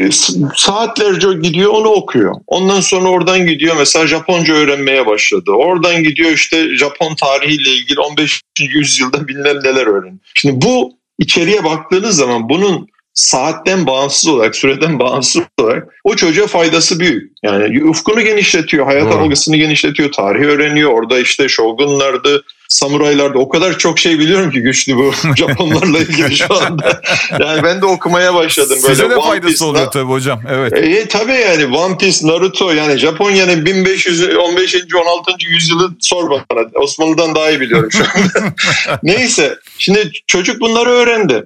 [0.56, 2.34] saatlerce gidiyor onu okuyor.
[2.46, 5.50] Ondan sonra oradan gidiyor mesela Japonca öğrenmeye başladı.
[5.50, 8.42] Oradan gidiyor işte Japon tarihiyle ilgili 15.
[8.60, 10.18] yüzyılda bilmem neler öğreniyor.
[10.34, 17.00] Şimdi bu içeriye baktığınız zaman bunun saatten bağımsız olarak, süreden bağımsız olarak o çocuğa faydası
[17.00, 17.32] büyük.
[17.42, 19.18] Yani ufkunu genişletiyor, hayat Doğru.
[19.18, 20.90] algısını genişletiyor, tarihi öğreniyor.
[20.90, 26.62] Orada işte shogunlardı, samuraylarda o kadar çok şey biliyorum ki güçlü bu Japonlarla ilgili şu
[26.62, 27.02] anda.
[27.40, 28.78] Yani ben de okumaya başladım.
[28.82, 30.40] Böyle Size de One faydası Piece, oluyor tabii hocam.
[30.50, 30.72] Evet.
[30.72, 34.76] E, tabii yani One Piece, Naruto yani Japonya'nın 1500 15.
[34.94, 35.32] 16.
[35.40, 36.66] yüzyılı sor bana.
[36.74, 38.54] Osmanlı'dan daha iyi biliyorum şu anda.
[39.02, 41.44] Neyse şimdi çocuk bunları öğrendi.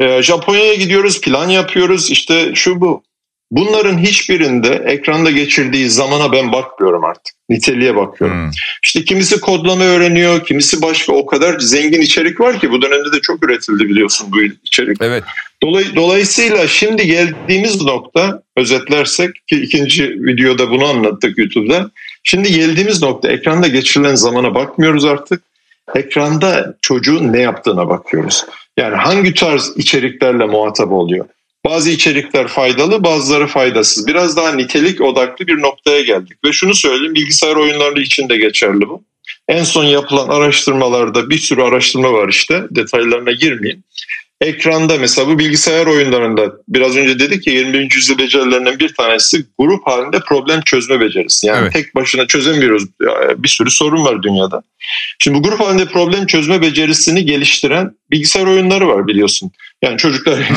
[0.00, 2.10] Ee, Japonya'ya gidiyoruz, plan yapıyoruz.
[2.10, 3.02] İşte şu bu.
[3.50, 7.34] Bunların hiçbirinde ekranda geçirdiği zamana ben bakmıyorum artık.
[7.48, 8.36] Niteliğe bakıyorum.
[8.36, 8.50] Hmm.
[8.82, 13.20] İşte kimisi kodlama öğreniyor, kimisi başka o kadar zengin içerik var ki bu dönemde de
[13.20, 14.96] çok üretildi biliyorsun bu içerik.
[15.00, 15.24] Evet.
[15.62, 21.90] Dolay, dolayısıyla şimdi geldiğimiz nokta özetlersek ki ikinci videoda bunu anlattık YouTube'da.
[22.24, 25.42] Şimdi geldiğimiz nokta ekranda geçirilen zamana bakmıyoruz artık.
[25.94, 28.44] Ekranda çocuğun ne yaptığına bakıyoruz.
[28.78, 31.26] Yani hangi tarz içeriklerle muhatap oluyor?
[31.66, 34.06] Bazı içerikler faydalı, bazıları faydasız.
[34.06, 36.44] Biraz daha nitelik odaklı bir noktaya geldik.
[36.44, 39.02] Ve şunu söyleyeyim, bilgisayar oyunları için de geçerli bu.
[39.48, 43.82] En son yapılan araştırmalarda bir sürü araştırma var işte, detaylarına girmeyeyim.
[44.40, 47.94] Ekranda mesela bu bilgisayar oyunlarında biraz önce dedik ya 21.
[47.94, 51.46] yüzyıl becerilerinden bir tanesi grup halinde problem çözme becerisi.
[51.46, 51.72] Yani evet.
[51.72, 52.84] tek başına çözemiyoruz.
[53.36, 54.62] Bir sürü sorun var dünyada.
[55.18, 59.50] Şimdi bu grup halinde problem çözme becerisini geliştiren bilgisayar oyunları var biliyorsun.
[59.82, 60.38] Yani çocuklar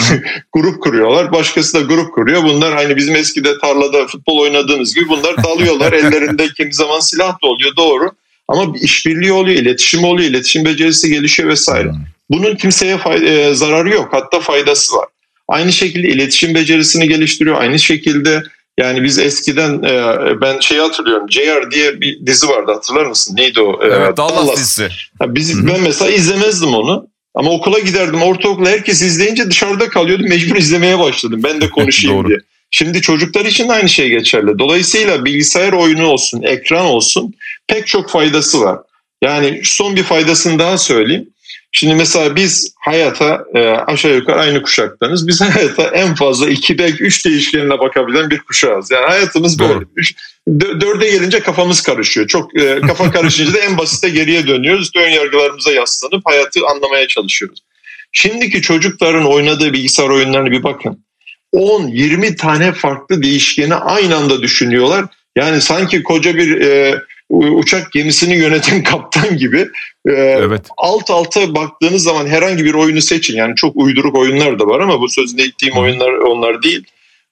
[0.54, 2.44] grup kuruyorlar, başkası da grup kuruyor.
[2.44, 5.94] Bunlar hani bizim eskide tarlada futbol oynadığımız gibi bunlar dalıyorlar.
[5.94, 8.12] Ellerinde kimi zaman silah da oluyor doğru.
[8.48, 11.92] Ama işbirliği oluyor, iletişim oluyor, iletişim becerisi gelişiyor vesaire.
[12.32, 15.08] Bunun kimseye e, zararı yok, hatta faydası var.
[15.48, 17.62] Aynı şekilde iletişim becerisini geliştiriyor.
[17.62, 18.44] Aynı şekilde
[18.80, 21.32] yani biz eskiden e, ben şeyi hatırlıyorum.
[21.32, 23.36] JR diye bir dizi vardı hatırlar mısın?
[23.36, 23.84] Neydi o?
[23.84, 24.88] E, evet, Dallas, Dallas dizisi.
[25.22, 27.08] Biz, ben mesela izlemezdim onu.
[27.36, 28.22] Ama okula giderdim.
[28.22, 30.24] Ortaokula herkes izleyince dışarıda kalıyordu.
[30.28, 31.42] Mecbur izlemeye başladım.
[31.44, 32.38] Ben de konuşayım diye.
[32.72, 34.60] Şimdi çocuklar için aynı şey geçerli.
[34.60, 37.34] Dolayısıyla bilgisayar oyunu olsun, ekran olsun
[37.68, 38.80] pek çok faydası var.
[39.24, 41.30] Yani son bir faydasını daha söyleyeyim.
[41.72, 45.28] Şimdi mesela biz hayata e, aşağı yukarı aynı kuşaktanız.
[45.28, 48.92] Biz hayata en fazla iki belki üç değişkenine bakabilen bir kuşağız.
[48.92, 49.86] Yani hayatımız böyle.
[49.96, 50.16] Üç,
[50.60, 52.28] dörde gelince kafamız karışıyor.
[52.28, 54.92] Çok e, kafa karışınca da en basite geriye dönüyoruz.
[54.96, 57.60] Ön yargılarımıza yaslanıp hayatı anlamaya çalışıyoruz.
[58.12, 61.06] Şimdiki çocukların oynadığı bilgisayar oyunlarını bir bakın.
[61.54, 65.06] 10-20 tane farklı değişkeni aynı anda düşünüyorlar.
[65.36, 67.02] Yani sanki koca bir e,
[67.32, 69.70] uçak gemisini yöneten kaptan gibi
[70.06, 70.66] e, evet.
[70.78, 73.38] alt alta baktığınız zaman herhangi bir oyunu seçin.
[73.38, 76.84] Yani çok uyduruk oyunlar da var ama bu sözünde ettiğim oyunlar onlar değil.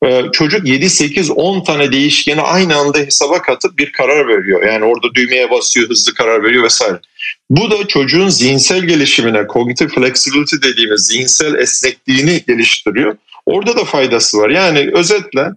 [0.06, 4.64] E, çocuk 7, 8, 10 tane değişkeni aynı anda hesaba katıp bir karar veriyor.
[4.64, 7.00] Yani orada düğmeye basıyor, hızlı karar veriyor vesaire.
[7.50, 13.18] Bu da çocuğun zihinsel gelişimine, cognitive flexibility dediğimiz zihinsel esnekliğini geliştiriyor.
[13.46, 14.50] Orada da faydası var.
[14.50, 15.48] Yani özetle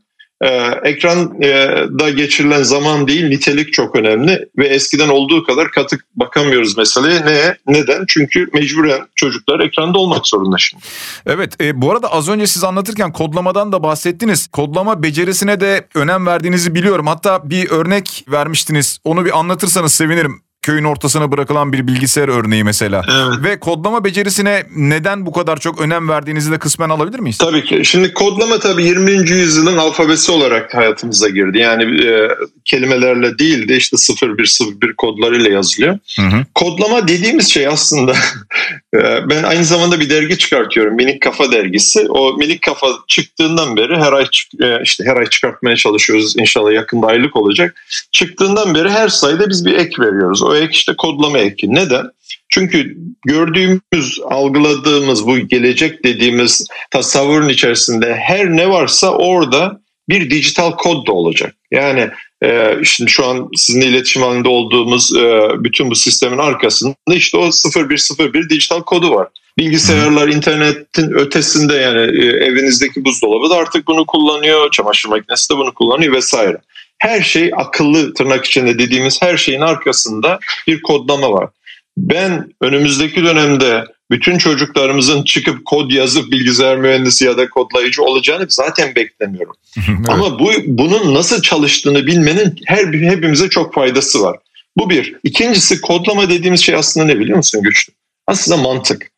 [0.43, 0.49] e,
[0.85, 7.27] ekranda geçirilen zaman değil nitelik çok önemli ve eskiden olduğu kadar katık bakamıyoruz meseleye.
[7.27, 7.57] Ne?
[7.67, 8.05] Neden?
[8.09, 10.85] Çünkü mecburen çocuklar ekranda olmak zorunda şimdi.
[11.27, 14.47] Evet e, bu arada az önce siz anlatırken kodlamadan da bahsettiniz.
[14.47, 17.07] Kodlama becerisine de önem verdiğinizi biliyorum.
[17.07, 18.99] Hatta bir örnek vermiştiniz.
[19.05, 23.03] Onu bir anlatırsanız sevinirim köyün ortasına bırakılan bir bilgisayar örneği mesela.
[23.09, 23.45] Evet.
[23.45, 27.39] Ve kodlama becerisine neden bu kadar çok önem verdiğinizi de kısmen alabilir miyiz?
[27.39, 27.81] Tabii ki.
[27.85, 29.13] Şimdi kodlama tabii 20.
[29.13, 31.59] yüzyılın alfabesi olarak hayatımıza girdi.
[31.59, 32.29] Yani e,
[32.65, 33.97] kelimelerle değil de işte
[34.27, 35.99] 0101 kodlarıyla yazılıyor.
[36.17, 36.45] Hı hı.
[36.55, 38.13] Kodlama dediğimiz şey aslında
[38.95, 38.99] e,
[39.31, 40.95] ben aynı zamanda bir dergi çıkartıyorum.
[40.95, 42.07] Minik Kafa dergisi.
[42.09, 44.27] O Minik Kafa çıktığından beri her ay
[44.63, 46.35] e, işte her ay çıkartmaya çalışıyoruz.
[46.37, 47.75] İnşallah yakında aylık olacak.
[48.13, 50.43] Çıktığından beri her sayıda biz bir ek veriyoruz.
[50.53, 51.75] O ek işte kodlama eki.
[51.75, 52.07] Neden?
[52.49, 61.07] Çünkü gördüğümüz, algıladığımız bu gelecek dediğimiz tasavvurun içerisinde her ne varsa orada bir dijital kod
[61.07, 61.55] da olacak.
[61.71, 62.11] Yani
[62.45, 67.51] e, şimdi şu an sizinle iletişim halinde olduğumuz e, bütün bu sistemin arkasında işte o
[67.89, 69.29] 0101 dijital kodu var.
[69.59, 75.75] Bilgisayarlar internetin ötesinde yani e, evinizdeki buzdolabı da artık bunu kullanıyor, çamaşır makinesi de bunu
[75.75, 76.57] kullanıyor vesaire
[77.03, 81.51] her şey akıllı tırnak içinde dediğimiz her şeyin arkasında bir kodlama var.
[81.97, 88.95] Ben önümüzdeki dönemde bütün çocuklarımızın çıkıp kod yazıp bilgisayar mühendisi ya da kodlayıcı olacağını zaten
[88.95, 89.55] beklemiyorum.
[89.77, 90.09] evet.
[90.09, 94.37] Ama bu bunun nasıl çalıştığını bilmenin her hepimize çok faydası var.
[94.77, 95.17] Bu bir.
[95.25, 97.93] İkincisi kodlama dediğimiz şey aslında ne biliyor musun Güçlü?
[98.27, 99.12] Aslında mantık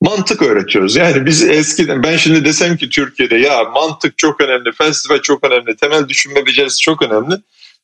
[0.00, 0.96] mantık öğretiyoruz.
[0.96, 5.76] Yani biz eskiden ben şimdi desem ki Türkiye'de ya mantık çok önemli, felsefe çok önemli,
[5.76, 7.34] temel düşünme becerisi çok önemli.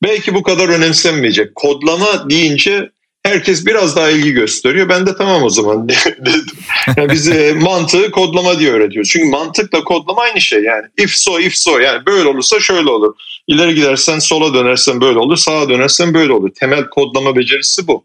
[0.02, 1.54] Belki bu kadar önemsenmeyecek.
[1.54, 2.90] Kodlama deyince
[3.22, 4.88] herkes biraz daha ilgi gösteriyor.
[4.88, 6.56] Ben de tamam o zaman dedim.
[6.96, 9.10] Yani biz e, mantığı kodlama diye öğretiyoruz.
[9.10, 10.84] Çünkü mantıkla kodlama aynı şey yani.
[10.98, 13.14] If so if so yani böyle olursa şöyle olur.
[13.46, 16.50] İleri gidersen sola dönersen böyle olur, sağa dönersen böyle olur.
[16.60, 18.04] Temel kodlama becerisi bu.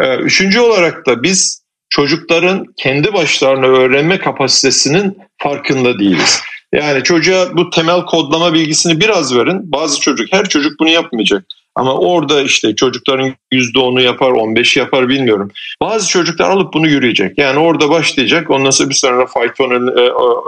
[0.00, 1.63] Ee, üçüncü olarak da biz
[1.94, 6.40] çocukların kendi başlarına öğrenme kapasitesinin farkında değiliz.
[6.72, 9.72] Yani çocuğa bu temel kodlama bilgisini biraz verin.
[9.72, 11.44] Bazı çocuk, her çocuk bunu yapmayacak.
[11.74, 15.50] Ama orada işte çocukların %10'u yapar, 15 yapar bilmiyorum.
[15.80, 17.38] Bazı çocuklar alıp bunu yürüyecek.
[17.38, 18.50] Yani orada başlayacak.
[18.50, 20.00] Ondan sonra bir sonra Python e,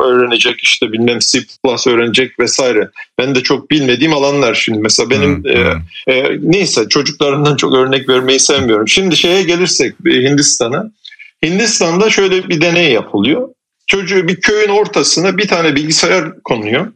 [0.03, 1.39] öğrenecek, işte bilmem C++
[1.91, 2.91] öğrenecek vesaire.
[3.19, 4.79] Ben de çok bilmediğim alanlar şimdi.
[4.79, 5.51] Mesela benim hmm,
[6.07, 8.89] e, e, neyse çocuklarından çok örnek vermeyi sevmiyorum.
[8.89, 10.91] Şimdi şeye gelirsek Hindistan'a.
[11.51, 13.49] Hindistan'da şöyle bir deney yapılıyor.
[13.87, 16.93] Çocuğu bir köyün ortasına bir tane bilgisayar konuyor.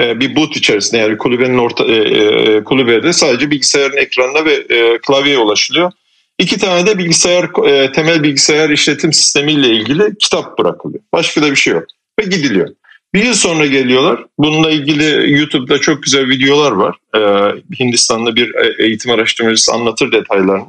[0.00, 4.98] Ee, bir boot içerisinde yani kulübenin orta e, e, kulübede sadece bilgisayarın ekranına ve e,
[4.98, 5.92] klavyeye ulaşılıyor.
[6.38, 7.50] İki tane de bilgisayar
[7.92, 11.00] temel bilgisayar işletim sistemiyle ilgili kitap bırakılıyor.
[11.12, 11.84] Başka da bir şey yok
[12.20, 12.68] ve gidiliyor.
[13.14, 14.24] Bir yıl sonra geliyorlar.
[14.38, 16.96] Bununla ilgili YouTube'da çok güzel videolar var.
[17.16, 20.66] Ee, Hindistan'da bir e, eğitim araştırmacısı anlatır detaylarını.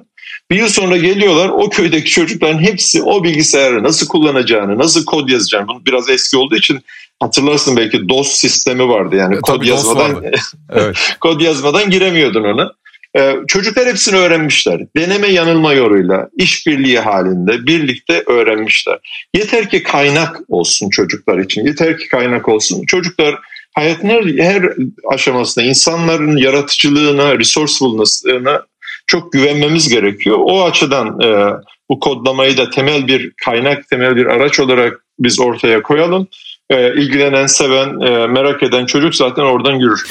[0.51, 5.67] Bir yıl sonra geliyorlar o köydeki çocukların hepsi o bilgisayarı nasıl kullanacağını, nasıl kod yazacağını,
[5.67, 6.79] bunu biraz eski olduğu için
[7.19, 10.23] hatırlarsın belki DOS sistemi vardı yani e, kod yazmadan
[10.69, 10.97] evet.
[11.19, 12.71] kod yazmadan giremiyordun ona.
[13.17, 14.81] Ee, çocuklar hepsini öğrenmişler.
[14.97, 19.27] Deneme yanılma yoluyla, işbirliği halinde birlikte öğrenmişler.
[19.35, 21.65] Yeter ki kaynak olsun çocuklar için.
[21.65, 22.85] Yeter ki kaynak olsun.
[22.85, 23.35] Çocuklar
[23.75, 24.73] hayatın her, her
[25.07, 28.61] aşamasında insanların yaratıcılığına, resourcefulness'ına
[29.07, 30.37] çok güvenmemiz gerekiyor.
[30.41, 31.53] O açıdan e,
[31.89, 36.27] bu kodlamayı da temel bir kaynak, temel bir araç olarak biz ortaya koyalım.
[36.69, 40.05] E, ilgilenen, seven, e, merak eden çocuk zaten oradan yürür.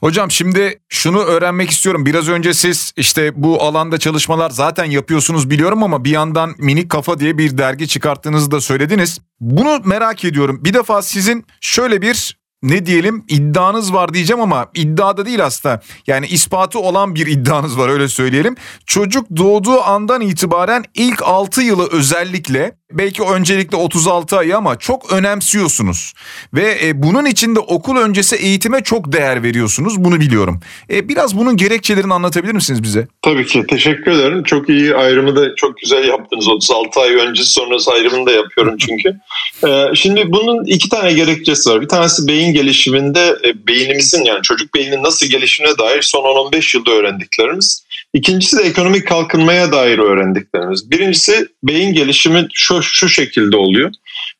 [0.00, 2.06] Hocam şimdi şunu öğrenmek istiyorum.
[2.06, 7.20] Biraz önce siz işte bu alanda çalışmalar zaten yapıyorsunuz biliyorum ama bir yandan Minik Kafa
[7.20, 9.20] diye bir dergi çıkarttığınızı da söylediniz.
[9.40, 10.64] Bunu merak ediyorum.
[10.64, 15.80] Bir defa sizin şöyle bir ne diyelim iddianız var diyeceğim ama iddiada değil aslında.
[16.06, 18.56] Yani ispatı olan bir iddianız var öyle söyleyelim.
[18.86, 26.12] Çocuk doğduğu andan itibaren ilk 6 yılı özellikle belki öncelikle 36 ayı ama çok önemsiyorsunuz.
[26.54, 30.60] Ve e, bunun için de okul öncesi eğitime çok değer veriyorsunuz bunu biliyorum.
[30.90, 33.08] E, biraz bunun gerekçelerini anlatabilir misiniz bize?
[33.22, 34.42] Tabii ki teşekkür ederim.
[34.42, 36.48] Çok iyi ayrımı da çok güzel yaptınız.
[36.48, 39.16] 36 ay öncesi sonrası ayrımını da yapıyorum çünkü.
[39.68, 41.80] e, şimdi bunun iki tane gerekçesi var.
[41.80, 46.76] Bir tanesi beyin beyin gelişiminde e, beynimizin yani çocuk beyninin nasıl gelişimine dair son 10-15
[46.76, 47.84] yılda öğrendiklerimiz.
[48.14, 50.90] İkincisi de ekonomik kalkınmaya dair öğrendiklerimiz.
[50.90, 53.90] Birincisi beyin gelişimi şu, şu şekilde oluyor.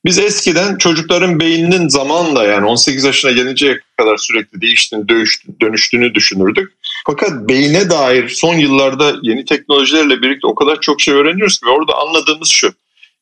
[0.05, 5.09] Biz eskiden çocukların beyninin zamanla yani 18 yaşına gelinceye kadar sürekli değiştiğini,
[5.61, 6.73] dönüştüğünü düşünürdük.
[7.07, 11.94] Fakat beyne dair son yıllarda yeni teknolojilerle birlikte o kadar çok şey öğreniyoruz ki orada
[11.94, 12.73] anladığımız şu.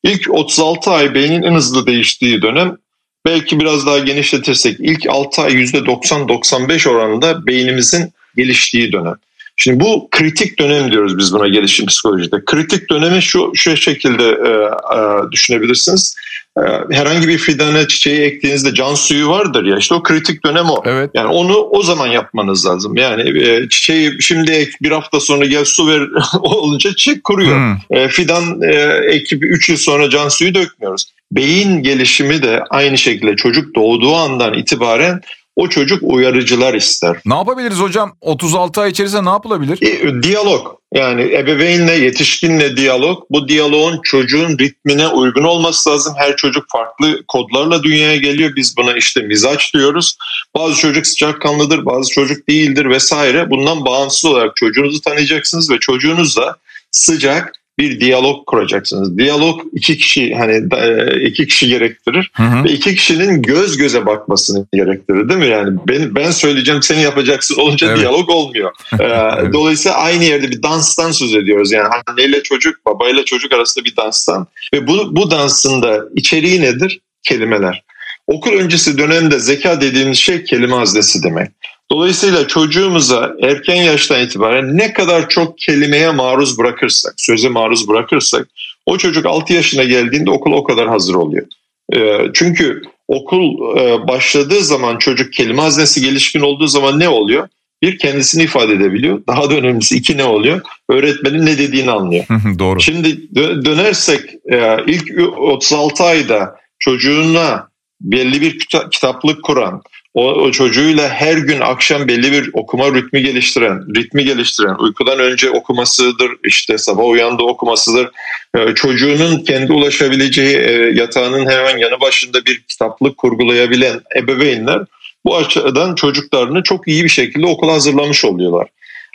[0.02, 2.76] İlk 36 ay beynin en hızlı değiştiği dönem
[3.26, 9.14] belki biraz daha genişletirsek ilk 6 ay %90-95 oranında beynimizin geliştiği dönem.
[9.56, 12.44] Şimdi bu kritik dönem diyoruz biz buna gelişim psikolojide.
[12.46, 14.50] Kritik dönemi şu şu şekilde e,
[14.98, 16.16] e, düşünebilirsiniz.
[16.58, 20.82] E, herhangi bir fidana çiçeği ektiğinizde can suyu vardır ya işte o kritik dönem o.
[20.84, 21.10] Evet.
[21.14, 22.96] Yani onu o zaman yapmanız lazım.
[22.96, 26.08] Yani e, çiçeği şimdi ek bir hafta sonra gel su ver
[26.40, 27.56] olunca çiçek kuruyor.
[27.56, 27.96] Hmm.
[27.98, 28.74] E, fidan e,
[29.10, 31.06] ekip 3 yıl sonra can suyu dökmüyoruz.
[31.32, 35.20] Beyin gelişimi de aynı şekilde çocuk doğduğu andan itibaren
[35.56, 37.16] o çocuk uyarıcılar ister.
[37.26, 38.16] Ne yapabiliriz hocam?
[38.20, 39.82] 36 ay içerisinde ne yapılabilir?
[39.82, 40.76] E, diyalog.
[40.94, 43.24] Yani ebeveynle, yetişkinle diyalog.
[43.30, 46.14] Bu diyaloğun çocuğun ritmine uygun olması lazım.
[46.16, 48.56] Her çocuk farklı kodlarla dünyaya geliyor.
[48.56, 50.16] Biz buna işte mizaç diyoruz.
[50.56, 53.50] Bazı çocuk sıcakkanlıdır, bazı çocuk değildir vesaire.
[53.50, 56.56] Bundan bağımsız olarak çocuğunuzu tanıyacaksınız ve çocuğunuzla
[56.90, 59.18] sıcak, bir diyalog kuracaksınız.
[59.18, 62.64] Diyalog iki kişi hani e, iki kişi gerektirir hı hı.
[62.64, 65.46] ve iki kişinin göz göze bakmasını gerektirir değil mi?
[65.46, 67.98] Yani ben ben söyleyeceğim sen yapacaksın olunca evet.
[67.98, 68.72] diyalog olmuyor.
[69.00, 69.52] Ee, evet.
[69.52, 71.72] Dolayısıyla aynı yerde bir danstan söz ediyoruz.
[71.72, 77.00] Yani anneyle çocuk, babayla çocuk arasında bir danstan ve bu bu dansın da içeriği nedir?
[77.22, 77.82] Kelimeler.
[78.26, 81.50] Okul öncesi dönemde zeka dediğimiz şey kelime haznesi demek.
[81.90, 88.48] Dolayısıyla çocuğumuza erken yaştan itibaren ne kadar çok kelimeye maruz bırakırsak, söze maruz bırakırsak
[88.86, 91.46] o çocuk 6 yaşına geldiğinde okul o kadar hazır oluyor.
[91.94, 97.48] Ee, çünkü okul e, başladığı zaman çocuk kelime haznesi gelişkin olduğu zaman ne oluyor?
[97.82, 99.22] Bir kendisini ifade edebiliyor.
[99.28, 100.60] Daha da önemlisi iki ne oluyor?
[100.88, 102.24] Öğretmenin ne dediğini anlıyor.
[102.58, 102.80] Doğru.
[102.80, 104.20] Şimdi dönersek
[104.52, 107.68] e, ilk 36 ayda çocuğuna
[108.00, 108.58] belli bir
[108.90, 109.82] kitaplık kuran,
[110.16, 115.50] o, o çocuğuyla her gün akşam belli bir okuma ritmi geliştiren, ritmi geliştiren, uykudan önce
[115.50, 118.10] okumasıdır, işte sabah uyandı okumasıdır.
[118.56, 124.82] Ee, çocuğunun kendi ulaşabileceği e, yatağının hemen yanı başında bir kitaplık kurgulayabilen ebeveynler
[125.24, 128.68] bu açıdan çocuklarını çok iyi bir şekilde okula hazırlamış oluyorlar.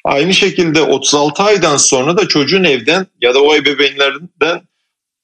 [0.04, 4.62] Aynı şekilde 36 aydan sonra da çocuğun evden ya da o ebeveynlerden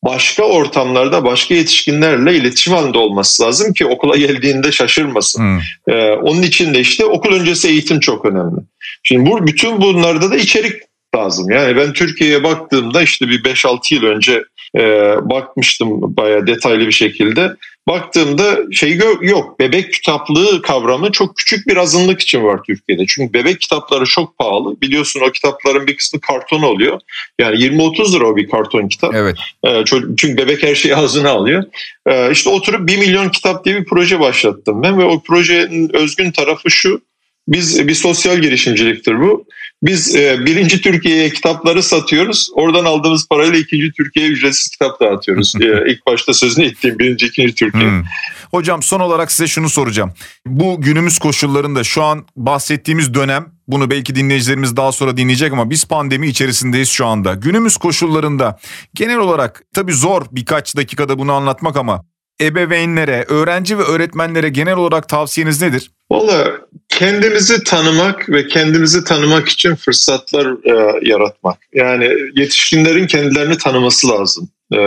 [0.03, 5.43] başka ortamlarda başka yetişkinlerle iletişim halinde olması lazım ki okula geldiğinde şaşırmasın.
[5.43, 5.59] Hmm.
[5.87, 8.59] Ee, onun için de işte okul öncesi eğitim çok önemli.
[9.03, 10.81] Şimdi bu bütün bunlarda da içerik
[11.15, 11.51] lazım.
[11.51, 14.43] Yani ben Türkiye'ye baktığımda işte bir 5-6 yıl önce
[14.77, 14.81] e,
[15.29, 17.55] bakmıştım bayağı detaylı bir şekilde.
[17.87, 19.59] Baktığımda şey yok.
[19.59, 23.05] Bebek kitaplığı kavramı çok küçük bir azınlık için var Türkiye'de.
[23.07, 24.81] Çünkü bebek kitapları çok pahalı.
[24.81, 26.99] Biliyorsun o kitapların bir kısmı karton oluyor.
[27.39, 29.15] Yani 20-30 lira o bir karton kitap.
[29.15, 29.37] Evet.
[29.65, 31.63] E, çünkü bebek her şeyi ağzına alıyor.
[32.07, 36.31] E, işte oturup 1 milyon kitap diye bir proje başlattım ben ve o projenin özgün
[36.31, 37.01] tarafı şu.
[37.47, 39.45] Biz bir sosyal girişimciliktir bu.
[39.83, 42.49] Biz e, birinci Türkiye'ye kitapları satıyoruz.
[42.53, 45.53] Oradan aldığımız parayla ikinci Türkiye'ye ücretsiz kitap dağıtıyoruz.
[45.61, 47.83] e, ilk başta sözünü ettiğim birinci, ikinci Türkiye.
[47.83, 48.03] Hmm.
[48.51, 50.13] Hocam son olarak size şunu soracağım.
[50.45, 55.85] Bu günümüz koşullarında şu an bahsettiğimiz dönem bunu belki dinleyicilerimiz daha sonra dinleyecek ama biz
[55.85, 57.33] pandemi içerisindeyiz şu anda.
[57.33, 58.59] Günümüz koşullarında
[58.93, 62.05] genel olarak tabii zor birkaç dakikada bunu anlatmak ama
[62.41, 65.91] ebeveynlere, öğrenci ve öğretmenlere genel olarak tavsiyeniz nedir?
[66.11, 71.57] Valla kendimizi tanımak ve kendimizi tanımak için fırsatlar e, yaratmak.
[71.73, 74.49] Yani yetişkinlerin kendilerini tanıması lazım.
[74.73, 74.79] E,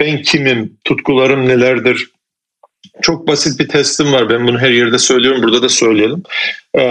[0.00, 2.10] ben kimim, tutkularım nelerdir?
[3.02, 4.28] Çok basit bir testim var.
[4.28, 6.22] Ben bunu her yerde söylüyorum, burada da söyleyelim.
[6.78, 6.90] E,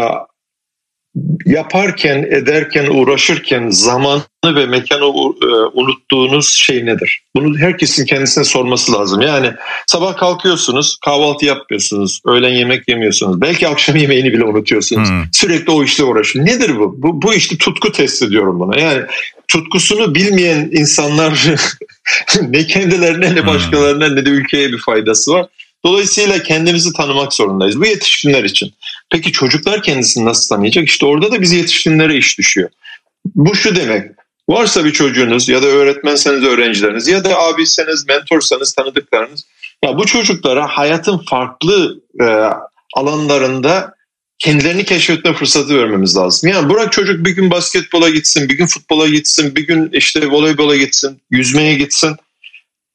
[1.46, 7.22] yaparken, ederken, uğraşırken zamanı ve mekanı e, unuttuğunuz şey nedir?
[7.36, 9.22] Bunu herkesin kendisine sorması lazım.
[9.22, 9.52] Yani
[9.88, 13.42] sabah kalkıyorsunuz, kahvaltı yapmıyorsunuz, öğlen yemek yemiyorsunuz.
[13.42, 15.10] Belki akşam yemeğini bile unutuyorsunuz.
[15.10, 15.24] Hmm.
[15.32, 16.46] Sürekli o işle uğraşın.
[16.46, 16.96] Nedir bu?
[16.98, 18.80] Bu, bu işte tutku testi diyorum buna.
[18.80, 19.02] Yani
[19.48, 21.46] tutkusunu bilmeyen insanlar
[22.50, 25.46] ne kendilerine ne başkalarına ne de ülkeye bir faydası var.
[25.86, 27.82] Dolayısıyla kendimizi tanımak zorundayız.
[27.82, 28.74] Bu yetişkinler için.
[29.14, 30.88] Peki çocuklar kendisini nasıl tanıyacak?
[30.88, 32.70] İşte orada da biz yetişkinlere iş düşüyor.
[33.36, 34.12] Bu şu demek.
[34.50, 39.46] Varsa bir çocuğunuz ya da öğretmenseniz öğrencileriniz ya da abiyseniz, mentorsanız, tanıdıklarınız.
[39.84, 42.26] Ya bu çocuklara hayatın farklı e,
[42.96, 43.94] alanlarında
[44.40, 46.50] kendilerini keşfetme fırsatı vermemiz lazım.
[46.50, 50.76] Yani bırak çocuk bir gün basketbola gitsin, bir gün futbola gitsin, bir gün işte voleybola
[50.76, 52.16] gitsin, yüzmeye gitsin.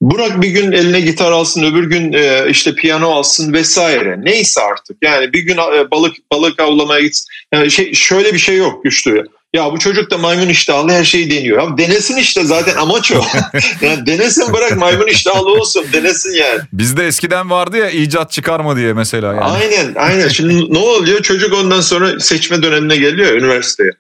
[0.00, 4.16] Burak bir gün eline gitar alsın, öbür gün e, işte piyano alsın vesaire.
[4.22, 4.96] Neyse artık.
[5.02, 7.26] Yani bir gün e, balık balık avlamaya gitsin.
[7.52, 9.24] Yani şey şöyle bir şey yok güçlü.
[9.54, 11.62] Ya bu çocuk da maymun iştahlı her şeyi deniyor.
[11.62, 13.24] Ya denesin işte zaten amaç o.
[13.80, 15.86] yani denesin bırak maymun iştahlı olsun.
[15.92, 16.60] Denesin yani.
[16.72, 19.40] Bizde eskiden vardı ya icat çıkarma diye mesela yani.
[19.40, 20.28] Aynen aynen.
[20.28, 21.22] Şimdi ne oluyor?
[21.22, 23.90] Çocuk ondan sonra seçme dönemine geliyor üniversiteye.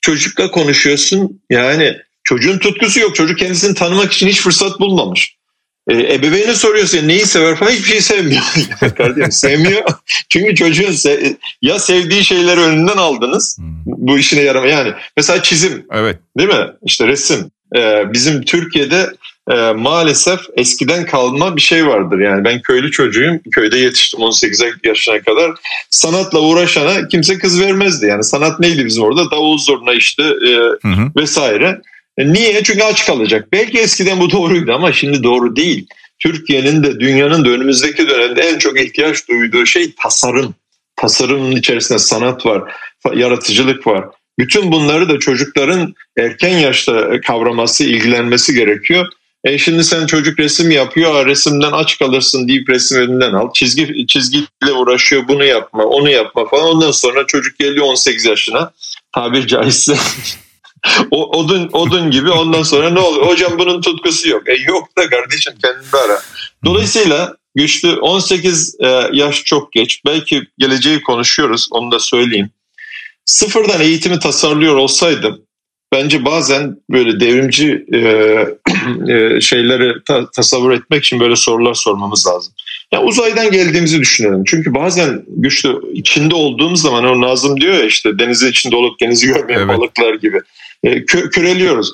[0.00, 1.40] Çocukla konuşuyorsun.
[1.50, 3.14] Yani çocuğun tutkusu yok.
[3.14, 5.37] Çocuk kendisini tanımak için hiç fırsat bulmamış.
[5.88, 8.42] E, ebeveyni soruyorsun neyi sever falan hiçbir şey sevmiyor.
[8.96, 9.82] Kardeşim sevmiyor.
[10.28, 13.58] Çünkü çocuğun se- ya sevdiği şeyleri önünden aldınız.
[13.58, 13.66] Hmm.
[13.86, 14.76] Bu işine yaramıyor.
[14.76, 15.86] Yani mesela çizim.
[15.92, 16.18] Evet.
[16.38, 16.66] Değil mi?
[16.82, 17.50] İşte resim.
[17.76, 19.10] E, bizim Türkiye'de
[19.50, 22.18] e, maalesef eskiden kalma bir şey vardır.
[22.18, 23.40] Yani ben köylü çocuğuyum.
[23.52, 25.50] Köyde yetiştim 18 yaşına kadar.
[25.90, 28.06] Sanatla uğraşana kimse kız vermezdi.
[28.06, 29.30] Yani sanat neydi bizim orada?
[29.30, 30.52] Davul zurna işte e,
[30.88, 31.12] hı hı.
[31.16, 31.80] vesaire.
[32.18, 32.62] Niye?
[32.62, 33.48] Çünkü aç kalacak.
[33.52, 35.86] Belki eskiden bu doğruydu ama şimdi doğru değil.
[36.18, 40.54] Türkiye'nin de dünyanın da önümüzdeki dönemde en çok ihtiyaç duyduğu şey tasarım.
[40.96, 42.72] Tasarımın içerisinde sanat var,
[43.14, 44.04] yaratıcılık var.
[44.38, 49.06] Bütün bunları da çocukların erken yaşta kavraması, ilgilenmesi gerekiyor.
[49.44, 53.52] E şimdi sen çocuk resim yapıyor, resimden aç kalırsın deyip resim önünden al.
[53.54, 56.64] Çizgi çizgiyle uğraşıyor, bunu yapma, onu yapma falan.
[56.64, 58.72] Ondan sonra çocuk geliyor 18 yaşına.
[59.14, 59.96] Tabir caizse
[61.10, 63.26] o, odun odun gibi ondan sonra ne oluyor?
[63.26, 64.48] Hocam bunun tutkusu yok.
[64.48, 66.20] E yok da kardeşim kendini ara.
[66.64, 70.02] Dolayısıyla güçlü 18 e, yaş çok geç.
[70.06, 72.50] Belki geleceği konuşuyoruz onu da söyleyeyim.
[73.24, 75.48] Sıfırdan eğitimi tasarlıyor olsaydım
[75.92, 77.98] bence bazen böyle devrimci e,
[79.12, 82.52] e, şeyleri ta, tasavvur etmek için böyle sorular sormamız lazım.
[82.92, 84.44] Yani uzaydan geldiğimizi düşünelim.
[84.46, 89.26] Çünkü bazen güçlü içinde olduğumuz zaman o Nazım diyor ya işte denizin içinde olup denizi
[89.26, 89.68] görmeyen evet.
[89.68, 90.40] balıklar gibi
[90.84, 91.92] kö- köreliyoruz.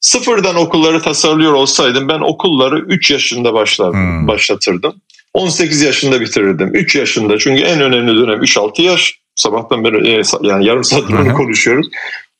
[0.00, 4.28] Sıfırdan okulları tasarlıyor olsaydım ben okulları 3 yaşında başlardım, hmm.
[4.28, 4.94] başlatırdım.
[5.34, 6.74] 18 yaşında bitirirdim.
[6.74, 9.18] 3 yaşında çünkü en önemli dönem 3-6 yaş.
[9.34, 11.86] Sabahtan beri e, yani yarım saat bunu konuşuyoruz.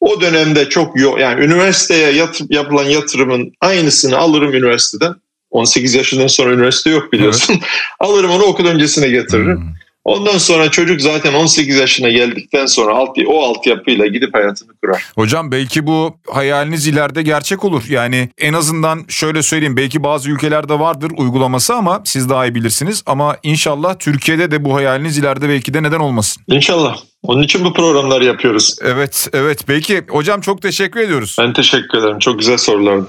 [0.01, 5.15] O dönemde çok yok yani üniversiteye yatır, yapılan yatırımın aynısını alırım üniversiteden.
[5.51, 7.55] 18 yaşından sonra üniversite yok biliyorsun.
[7.55, 7.65] Evet.
[8.01, 9.57] alırım onu okul öncesine getiririm.
[9.57, 9.75] Hmm.
[10.07, 15.03] Ondan sonra çocuk zaten 18 yaşına geldikten sonra alt, o altyapıyla gidip hayatını kurar.
[15.15, 17.83] Hocam belki bu hayaliniz ileride gerçek olur.
[17.89, 23.03] Yani en azından şöyle söyleyeyim belki bazı ülkelerde vardır uygulaması ama siz daha iyi bilirsiniz.
[23.07, 26.43] Ama inşallah Türkiye'de de bu hayaliniz ileride belki de neden olmasın.
[26.49, 26.97] İnşallah.
[27.23, 28.77] Onun için bu programları yapıyoruz.
[28.85, 29.65] Evet, evet.
[29.67, 31.37] Peki hocam çok teşekkür ediyoruz.
[31.41, 32.19] Ben teşekkür ederim.
[32.19, 33.09] Çok güzel sorulardı.